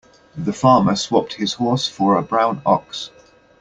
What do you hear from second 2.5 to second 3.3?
ox.